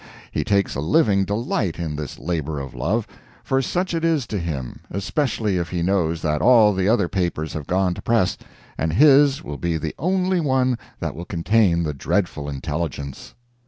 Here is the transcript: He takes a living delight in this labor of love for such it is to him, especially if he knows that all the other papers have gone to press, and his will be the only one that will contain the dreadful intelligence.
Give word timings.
He 0.31 0.43
takes 0.43 0.73
a 0.73 0.79
living 0.81 1.25
delight 1.25 1.77
in 1.77 1.95
this 1.95 2.17
labor 2.17 2.59
of 2.59 2.73
love 2.73 3.05
for 3.43 3.61
such 3.61 3.93
it 3.93 4.03
is 4.03 4.25
to 4.25 4.39
him, 4.39 4.79
especially 4.89 5.57
if 5.57 5.69
he 5.69 5.83
knows 5.83 6.23
that 6.23 6.41
all 6.41 6.73
the 6.73 6.89
other 6.89 7.07
papers 7.07 7.53
have 7.53 7.67
gone 7.67 7.93
to 7.93 8.01
press, 8.01 8.35
and 8.79 8.93
his 8.93 9.43
will 9.43 9.59
be 9.59 9.77
the 9.77 9.93
only 9.99 10.39
one 10.39 10.79
that 11.01 11.13
will 11.13 11.25
contain 11.25 11.83
the 11.83 11.93
dreadful 11.93 12.49
intelligence. 12.49 13.35